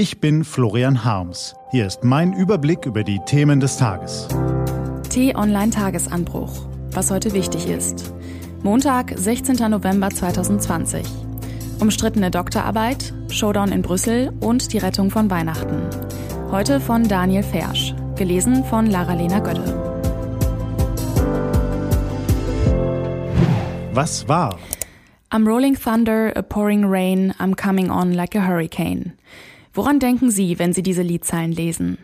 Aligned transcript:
Ich 0.00 0.18
bin 0.18 0.44
Florian 0.44 1.04
Harms. 1.04 1.54
Hier 1.72 1.86
ist 1.86 2.04
mein 2.04 2.32
Überblick 2.32 2.86
über 2.86 3.04
die 3.04 3.20
Themen 3.26 3.60
des 3.60 3.76
Tages. 3.76 4.28
T-Online 5.10 5.68
Tagesanbruch. 5.68 6.66
Was 6.92 7.10
heute 7.10 7.34
wichtig 7.34 7.68
ist. 7.68 8.14
Montag, 8.62 9.12
16. 9.14 9.56
November 9.70 10.08
2020. 10.08 11.04
Umstrittene 11.80 12.30
Doktorarbeit, 12.30 13.12
Showdown 13.28 13.72
in 13.72 13.82
Brüssel 13.82 14.32
und 14.40 14.72
die 14.72 14.78
Rettung 14.78 15.10
von 15.10 15.28
Weihnachten. 15.30 15.82
Heute 16.50 16.80
von 16.80 17.06
Daniel 17.06 17.42
Fersch. 17.42 17.94
Gelesen 18.16 18.64
von 18.64 18.86
Lara-Lena 18.86 19.40
Götte. 19.40 19.66
Was 23.92 24.26
war? 24.26 24.58
I'm 25.30 25.46
rolling 25.46 25.76
thunder, 25.76 26.32
a 26.34 26.40
pouring 26.40 26.86
rain, 26.86 27.34
I'm 27.38 27.54
coming 27.54 27.90
on 27.90 28.14
like 28.14 28.34
a 28.34 28.40
hurricane. 28.40 29.12
Woran 29.72 30.00
denken 30.00 30.30
Sie, 30.30 30.58
wenn 30.58 30.72
Sie 30.72 30.82
diese 30.82 31.02
Liedzeilen 31.02 31.52
lesen? 31.52 31.98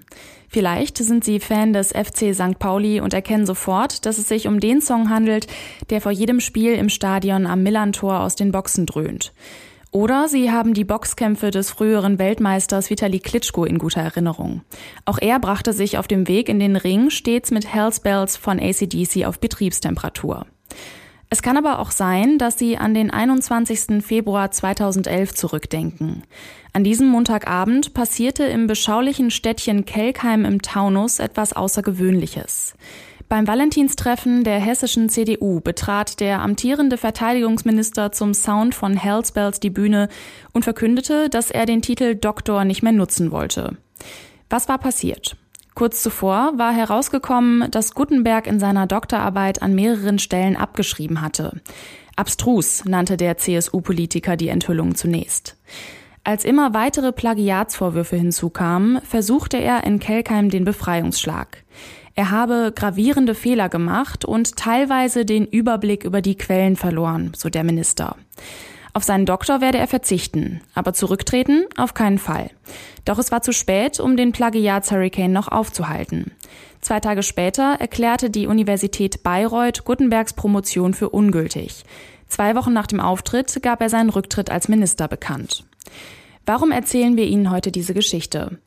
Vielleicht 0.48 0.98
sind 0.98 1.24
Sie 1.24 1.40
Fan 1.40 1.72
des 1.72 1.88
FC 1.88 2.32
St. 2.32 2.58
Pauli 2.58 3.00
und 3.00 3.12
erkennen 3.12 3.46
sofort, 3.46 4.06
dass 4.06 4.18
es 4.18 4.28
sich 4.28 4.46
um 4.46 4.60
den 4.60 4.80
Song 4.80 5.10
handelt, 5.10 5.48
der 5.90 6.00
vor 6.00 6.12
jedem 6.12 6.38
Spiel 6.38 6.74
im 6.74 6.88
Stadion 6.88 7.46
am 7.46 7.64
Millantor 7.64 8.20
aus 8.20 8.36
den 8.36 8.52
Boxen 8.52 8.86
dröhnt. 8.86 9.32
Oder 9.90 10.28
Sie 10.28 10.50
haben 10.50 10.74
die 10.74 10.84
Boxkämpfe 10.84 11.50
des 11.50 11.70
früheren 11.70 12.18
Weltmeisters 12.18 12.90
Vitali 12.90 13.18
Klitschko 13.18 13.64
in 13.64 13.78
guter 13.78 14.02
Erinnerung. 14.02 14.62
Auch 15.04 15.18
er 15.18 15.40
brachte 15.40 15.72
sich 15.72 15.98
auf 15.98 16.06
dem 16.06 16.28
Weg 16.28 16.48
in 16.48 16.60
den 16.60 16.76
Ring 16.76 17.10
stets 17.10 17.50
mit 17.50 17.72
Hell's 17.72 18.00
Bells 18.00 18.36
von 18.36 18.60
ACDC 18.60 19.24
auf 19.24 19.40
Betriebstemperatur. 19.40 20.46
Es 21.28 21.42
kann 21.42 21.56
aber 21.56 21.80
auch 21.80 21.90
sein, 21.90 22.38
dass 22.38 22.58
Sie 22.58 22.78
an 22.78 22.94
den 22.94 23.10
21. 23.10 24.04
Februar 24.04 24.50
2011 24.50 25.34
zurückdenken. 25.34 26.22
An 26.72 26.84
diesem 26.84 27.08
Montagabend 27.08 27.94
passierte 27.94 28.44
im 28.44 28.66
beschaulichen 28.66 29.30
Städtchen 29.30 29.84
Kelkheim 29.84 30.44
im 30.44 30.62
Taunus 30.62 31.18
etwas 31.18 31.52
Außergewöhnliches. 31.52 32.74
Beim 33.28 33.48
Valentinstreffen 33.48 34.44
der 34.44 34.60
hessischen 34.60 35.08
CDU 35.08 35.60
betrat 35.60 36.20
der 36.20 36.42
amtierende 36.42 36.96
Verteidigungsminister 36.96 38.12
zum 38.12 38.34
Sound 38.34 38.76
von 38.76 38.96
Hells 38.96 39.32
Bells 39.32 39.58
die 39.58 39.70
Bühne 39.70 40.08
und 40.52 40.62
verkündete, 40.62 41.28
dass 41.28 41.50
er 41.50 41.66
den 41.66 41.82
Titel 41.82 42.14
Doktor 42.14 42.64
nicht 42.64 42.84
mehr 42.84 42.92
nutzen 42.92 43.32
wollte. 43.32 43.76
Was 44.48 44.68
war 44.68 44.78
passiert? 44.78 45.36
Kurz 45.76 46.02
zuvor 46.02 46.54
war 46.56 46.72
herausgekommen, 46.72 47.70
dass 47.70 47.92
Gutenberg 47.92 48.46
in 48.46 48.58
seiner 48.58 48.86
Doktorarbeit 48.86 49.60
an 49.60 49.74
mehreren 49.74 50.18
Stellen 50.18 50.56
abgeschrieben 50.56 51.20
hatte. 51.20 51.60
Abstrus 52.16 52.86
nannte 52.86 53.18
der 53.18 53.36
CSU-Politiker 53.36 54.38
die 54.38 54.48
Enthüllung 54.48 54.94
zunächst. 54.94 55.54
Als 56.24 56.46
immer 56.46 56.72
weitere 56.72 57.12
Plagiatsvorwürfe 57.12 58.16
hinzukamen, 58.16 59.02
versuchte 59.02 59.58
er 59.58 59.84
in 59.84 59.98
Kelkheim 59.98 60.48
den 60.48 60.64
Befreiungsschlag. 60.64 61.62
Er 62.14 62.30
habe 62.30 62.72
gravierende 62.74 63.34
Fehler 63.34 63.68
gemacht 63.68 64.24
und 64.24 64.56
teilweise 64.56 65.26
den 65.26 65.44
Überblick 65.44 66.04
über 66.04 66.22
die 66.22 66.38
Quellen 66.38 66.76
verloren, 66.76 67.32
so 67.36 67.50
der 67.50 67.64
Minister. 67.64 68.16
Auf 68.96 69.04
seinen 69.04 69.26
Doktor 69.26 69.60
werde 69.60 69.76
er 69.76 69.88
verzichten, 69.88 70.62
aber 70.72 70.94
zurücktreten 70.94 71.66
auf 71.76 71.92
keinen 71.92 72.16
Fall. 72.16 72.48
Doch 73.04 73.18
es 73.18 73.30
war 73.30 73.42
zu 73.42 73.52
spät, 73.52 74.00
um 74.00 74.16
den 74.16 74.32
Plagiats-Hurricane 74.32 75.30
noch 75.30 75.48
aufzuhalten. 75.48 76.32
Zwei 76.80 77.00
Tage 77.00 77.22
später 77.22 77.76
erklärte 77.78 78.30
die 78.30 78.46
Universität 78.46 79.22
Bayreuth 79.22 79.84
Gutenbergs 79.84 80.32
Promotion 80.32 80.94
für 80.94 81.10
ungültig. 81.10 81.84
Zwei 82.28 82.56
Wochen 82.56 82.72
nach 82.72 82.86
dem 82.86 83.00
Auftritt 83.00 83.62
gab 83.62 83.82
er 83.82 83.90
seinen 83.90 84.08
Rücktritt 84.08 84.48
als 84.48 84.68
Minister 84.68 85.08
bekannt. 85.08 85.66
Warum 86.46 86.72
erzählen 86.72 87.18
wir 87.18 87.26
Ihnen 87.26 87.50
heute 87.50 87.70
diese 87.70 87.92
Geschichte? 87.92 88.58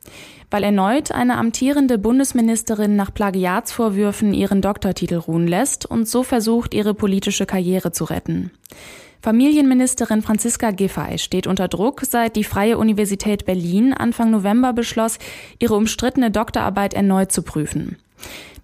Weil 0.48 0.62
erneut 0.62 1.10
eine 1.10 1.38
amtierende 1.38 1.98
Bundesministerin 1.98 2.94
nach 2.94 3.12
Plagiatsvorwürfen 3.12 4.32
ihren 4.32 4.62
Doktortitel 4.62 5.16
ruhen 5.16 5.48
lässt 5.48 5.86
und 5.86 6.06
so 6.06 6.22
versucht, 6.22 6.72
ihre 6.72 6.94
politische 6.94 7.46
Karriere 7.46 7.90
zu 7.90 8.04
retten. 8.04 8.52
Familienministerin 9.22 10.22
Franziska 10.22 10.70
Giffey 10.70 11.18
steht 11.18 11.46
unter 11.46 11.68
Druck, 11.68 12.02
seit 12.08 12.36
die 12.36 12.44
Freie 12.44 12.78
Universität 12.78 13.44
Berlin 13.44 13.92
Anfang 13.92 14.30
November 14.30 14.72
beschloss, 14.72 15.18
ihre 15.58 15.74
umstrittene 15.74 16.30
Doktorarbeit 16.30 16.94
erneut 16.94 17.30
zu 17.30 17.42
prüfen. 17.42 17.96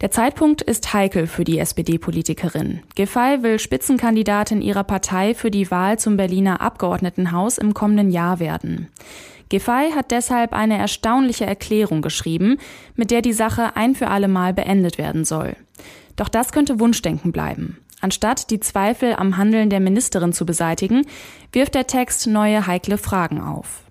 Der 0.01 0.11
Zeitpunkt 0.11 0.63
ist 0.63 0.95
heikel 0.95 1.27
für 1.27 1.45
die 1.45 1.59
SPD-Politikerin. 1.59 2.81
Giffey 2.95 3.43
will 3.43 3.59
Spitzenkandidatin 3.59 4.63
ihrer 4.63 4.85
Partei 4.85 5.35
für 5.35 5.51
die 5.51 5.71
Wahl 5.71 5.99
zum 5.99 6.17
Berliner 6.17 6.63
Abgeordnetenhaus 6.63 7.59
im 7.59 7.75
kommenden 7.75 8.11
Jahr 8.11 8.41
werden. 8.41 8.89
Giffey 9.51 9.93
hat 9.95 10.11
deshalb 10.11 10.55
eine 10.55 10.79
erstaunliche 10.79 11.45
Erklärung 11.45 12.01
geschrieben, 12.01 12.57
mit 12.95 13.11
der 13.11 13.21
die 13.21 13.35
Sache 13.35 13.77
ein 13.77 13.95
für 13.95 14.09
alle 14.09 14.29
Mal 14.29 14.55
beendet 14.55 14.97
werden 14.97 15.25
soll. 15.25 15.55
Doch 16.17 16.29
das 16.31 16.53
könnte 16.53 16.81
Wunschdenken 16.81 17.31
bleiben. 17.31 17.79
Anstatt 18.01 18.51
die 18.51 18.61
Zweifel 18.61 19.15
am 19.15 19.37
Handeln 19.37 19.71
der 19.71 19.81
Ministerin 19.81 20.33
zu 20.33 20.47
beseitigen, 20.47 21.07
wirft 21.53 21.75
der 21.75 21.87
Text 21.87 22.27
neue 22.27 22.67
heikle 22.67 22.99
Fragen 22.99 23.41
auf. 23.41 23.83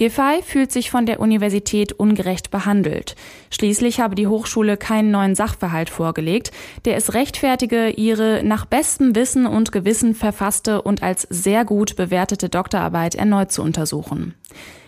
Giffey 0.00 0.40
fühlt 0.42 0.72
sich 0.72 0.90
von 0.90 1.04
der 1.04 1.20
Universität 1.20 1.92
ungerecht 1.92 2.50
behandelt. 2.50 3.16
Schließlich 3.50 4.00
habe 4.00 4.14
die 4.14 4.26
Hochschule 4.26 4.78
keinen 4.78 5.10
neuen 5.10 5.34
Sachverhalt 5.34 5.90
vorgelegt, 5.90 6.52
der 6.86 6.96
es 6.96 7.12
rechtfertige, 7.12 7.90
ihre 7.90 8.42
nach 8.42 8.64
bestem 8.64 9.14
Wissen 9.14 9.44
und 9.44 9.72
Gewissen 9.72 10.14
verfasste 10.14 10.80
und 10.80 11.02
als 11.02 11.26
sehr 11.28 11.66
gut 11.66 11.96
bewertete 11.96 12.48
Doktorarbeit 12.48 13.14
erneut 13.14 13.52
zu 13.52 13.62
untersuchen. 13.62 14.34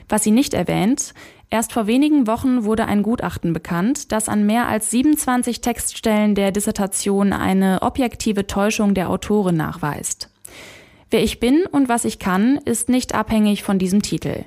Was 0.08 0.24
sie 0.24 0.30
nicht 0.30 0.54
erwähnt, 0.54 1.14
erst 1.50 1.72
vor 1.72 1.86
wenigen 1.86 2.26
Wochen 2.26 2.64
wurde 2.64 2.86
ein 2.86 3.02
Gutachten 3.02 3.52
bekannt, 3.52 4.12
das 4.12 4.28
an 4.28 4.46
mehr 4.46 4.68
als 4.68 4.90
27 4.90 5.60
Textstellen 5.60 6.34
der 6.34 6.52
Dissertation 6.52 7.32
eine 7.32 7.82
objektive 7.82 8.46
Täuschung 8.46 8.94
der 8.94 9.10
Autorin 9.10 9.56
nachweist. 9.56 10.28
Wer 11.10 11.22
ich 11.22 11.40
bin 11.40 11.66
und 11.70 11.88
was 11.88 12.04
ich 12.04 12.18
kann, 12.18 12.58
ist 12.64 12.88
nicht 12.88 13.14
abhängig 13.14 13.62
von 13.62 13.78
diesem 13.78 14.00
Titel. 14.00 14.44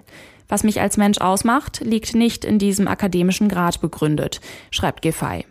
Was 0.48 0.64
mich 0.64 0.82
als 0.82 0.98
Mensch 0.98 1.20
ausmacht, 1.20 1.82
liegt 1.84 2.16
nicht 2.16 2.46
in 2.46 2.60
diesem 2.60 2.88
akademischen 2.88 3.50
Grad 3.50 3.82
begründet, 3.82 4.42
schreibt 4.72 5.02
Giffey. 5.02 5.46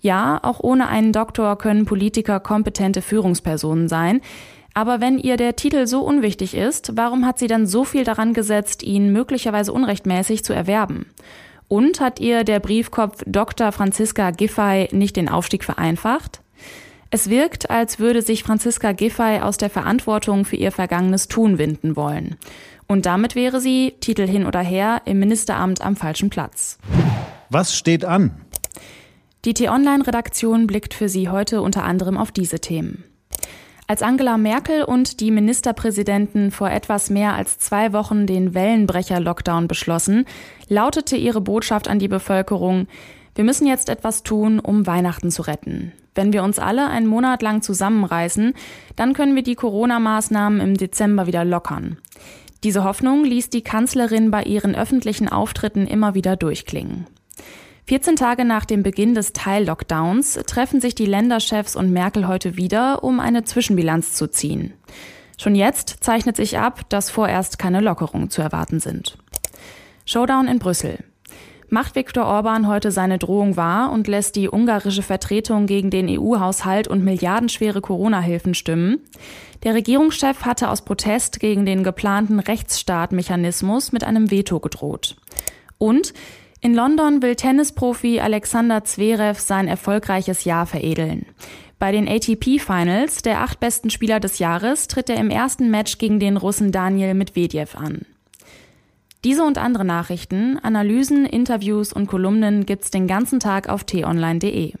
Ja, 0.00 0.40
auch 0.42 0.60
ohne 0.60 0.88
einen 0.88 1.12
Doktor 1.12 1.58
können 1.58 1.84
Politiker 1.84 2.40
kompetente 2.40 3.02
Führungspersonen 3.02 3.88
sein, 3.88 4.20
aber 4.80 5.02
wenn 5.02 5.18
ihr 5.18 5.36
der 5.36 5.56
Titel 5.56 5.86
so 5.86 6.00
unwichtig 6.00 6.54
ist, 6.54 6.96
warum 6.96 7.26
hat 7.26 7.38
sie 7.38 7.48
dann 7.48 7.66
so 7.66 7.84
viel 7.84 8.02
daran 8.02 8.32
gesetzt, 8.32 8.82
ihn 8.82 9.12
möglicherweise 9.12 9.74
unrechtmäßig 9.74 10.42
zu 10.42 10.54
erwerben? 10.54 11.04
Und 11.68 12.00
hat 12.00 12.18
ihr 12.18 12.44
der 12.44 12.60
Briefkopf 12.60 13.22
Dr. 13.26 13.72
Franziska 13.72 14.30
Giffey 14.30 14.88
nicht 14.92 15.16
den 15.16 15.28
Aufstieg 15.28 15.64
vereinfacht? 15.64 16.40
Es 17.10 17.28
wirkt, 17.28 17.68
als 17.68 17.98
würde 17.98 18.22
sich 18.22 18.42
Franziska 18.42 18.92
Giffey 18.92 19.40
aus 19.42 19.58
der 19.58 19.68
Verantwortung 19.68 20.46
für 20.46 20.56
ihr 20.56 20.72
vergangenes 20.72 21.28
Tun 21.28 21.58
winden 21.58 21.94
wollen. 21.94 22.36
Und 22.86 23.04
damit 23.04 23.34
wäre 23.34 23.60
sie, 23.60 23.96
Titel 24.00 24.26
hin 24.26 24.46
oder 24.46 24.60
her, 24.60 25.02
im 25.04 25.18
Ministeramt 25.18 25.82
am 25.82 25.94
falschen 25.94 26.30
Platz. 26.30 26.78
Was 27.50 27.76
steht 27.76 28.06
an? 28.06 28.30
Die 29.44 29.52
T-Online-Redaktion 29.52 30.66
blickt 30.66 30.94
für 30.94 31.10
Sie 31.10 31.28
heute 31.28 31.60
unter 31.60 31.84
anderem 31.84 32.16
auf 32.16 32.32
diese 32.32 32.60
Themen. 32.60 33.04
Als 33.90 34.02
Angela 34.02 34.38
Merkel 34.38 34.84
und 34.84 35.18
die 35.18 35.32
Ministerpräsidenten 35.32 36.52
vor 36.52 36.70
etwas 36.70 37.10
mehr 37.10 37.34
als 37.34 37.58
zwei 37.58 37.92
Wochen 37.92 38.24
den 38.24 38.54
Wellenbrecher-Lockdown 38.54 39.66
beschlossen, 39.66 40.26
lautete 40.68 41.16
ihre 41.16 41.40
Botschaft 41.40 41.88
an 41.88 41.98
die 41.98 42.06
Bevölkerung, 42.06 42.86
wir 43.34 43.42
müssen 43.42 43.66
jetzt 43.66 43.88
etwas 43.88 44.22
tun, 44.22 44.60
um 44.60 44.86
Weihnachten 44.86 45.32
zu 45.32 45.42
retten. 45.42 45.90
Wenn 46.14 46.32
wir 46.32 46.44
uns 46.44 46.60
alle 46.60 46.88
einen 46.88 47.08
Monat 47.08 47.42
lang 47.42 47.62
zusammenreißen, 47.62 48.54
dann 48.94 49.12
können 49.12 49.34
wir 49.34 49.42
die 49.42 49.56
Corona-Maßnahmen 49.56 50.60
im 50.60 50.76
Dezember 50.76 51.26
wieder 51.26 51.44
lockern. 51.44 51.98
Diese 52.62 52.84
Hoffnung 52.84 53.24
ließ 53.24 53.50
die 53.50 53.62
Kanzlerin 53.62 54.30
bei 54.30 54.44
ihren 54.44 54.76
öffentlichen 54.76 55.28
Auftritten 55.28 55.88
immer 55.88 56.14
wieder 56.14 56.36
durchklingen. 56.36 57.08
14 57.90 58.14
Tage 58.14 58.44
nach 58.44 58.66
dem 58.66 58.84
Beginn 58.84 59.16
des 59.16 59.32
Teil-Lockdowns 59.32 60.34
treffen 60.46 60.80
sich 60.80 60.94
die 60.94 61.06
Länderchefs 61.06 61.74
und 61.74 61.92
Merkel 61.92 62.28
heute 62.28 62.56
wieder, 62.56 63.02
um 63.02 63.18
eine 63.18 63.42
Zwischenbilanz 63.42 64.14
zu 64.14 64.28
ziehen. 64.28 64.74
Schon 65.36 65.56
jetzt 65.56 65.96
zeichnet 65.98 66.36
sich 66.36 66.56
ab, 66.56 66.88
dass 66.88 67.10
vorerst 67.10 67.58
keine 67.58 67.80
Lockerungen 67.80 68.30
zu 68.30 68.42
erwarten 68.42 68.78
sind. 68.78 69.18
Showdown 70.04 70.46
in 70.46 70.60
Brüssel. 70.60 71.02
Macht 71.68 71.96
Viktor 71.96 72.26
Orban 72.26 72.68
heute 72.68 72.92
seine 72.92 73.18
Drohung 73.18 73.56
wahr 73.56 73.90
und 73.90 74.06
lässt 74.06 74.36
die 74.36 74.48
ungarische 74.48 75.02
Vertretung 75.02 75.66
gegen 75.66 75.90
den 75.90 76.08
EU-Haushalt 76.08 76.86
und 76.86 77.02
milliardenschwere 77.02 77.80
Corona-Hilfen 77.80 78.54
stimmen? 78.54 79.00
Der 79.64 79.74
Regierungschef 79.74 80.44
hatte 80.44 80.68
aus 80.68 80.82
Protest 80.84 81.40
gegen 81.40 81.66
den 81.66 81.82
geplanten 81.82 82.38
Rechtsstaatmechanismus 82.38 83.90
mit 83.90 84.04
einem 84.04 84.30
Veto 84.30 84.60
gedroht. 84.60 85.16
Und 85.76 86.14
in 86.60 86.74
London 86.74 87.22
will 87.22 87.36
Tennisprofi 87.36 88.20
Alexander 88.20 88.84
Zverev 88.84 89.40
sein 89.40 89.68
erfolgreiches 89.68 90.44
Jahr 90.44 90.66
veredeln. 90.66 91.26
Bei 91.78 91.92
den 91.92 92.06
ATP 92.06 92.58
Finals, 92.58 93.22
der 93.22 93.40
acht 93.40 93.58
besten 93.58 93.88
Spieler 93.88 94.20
des 94.20 94.38
Jahres, 94.38 94.86
tritt 94.86 95.08
er 95.08 95.16
im 95.16 95.30
ersten 95.30 95.70
Match 95.70 95.96
gegen 95.96 96.20
den 96.20 96.36
Russen 96.36 96.72
Daniel 96.72 97.14
Medvedev 97.14 97.74
an. 97.76 98.02
Diese 99.24 99.44
und 99.44 99.58
andere 99.58 99.84
Nachrichten, 99.84 100.58
Analysen, 100.58 101.24
Interviews 101.24 101.92
und 101.92 102.06
Kolumnen 102.06 102.66
gibt's 102.66 102.90
den 102.90 103.06
ganzen 103.06 103.40
Tag 103.40 103.68
auf 103.68 103.84
t-online.de. 103.84 104.74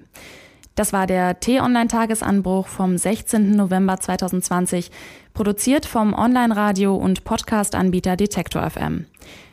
Das 0.74 0.92
war 0.92 1.06
der 1.06 1.40
T-Online-Tagesanbruch 1.40 2.66
vom 2.66 2.96
16. 2.96 3.54
November 3.54 3.98
2020, 3.98 4.90
produziert 5.34 5.84
vom 5.84 6.14
Online-Radio- 6.14 6.96
und 6.96 7.24
Podcast-Anbieter 7.24 8.16
Detektor 8.16 8.68
FM. 8.70 9.06